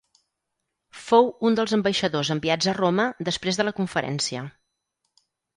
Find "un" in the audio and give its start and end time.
1.49-1.57